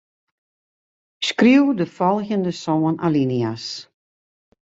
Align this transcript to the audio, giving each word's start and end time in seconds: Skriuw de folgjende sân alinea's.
Skriuw 1.27 1.67
de 1.79 1.85
folgjende 1.97 2.51
sân 2.63 2.81
alinea's. 3.05 3.65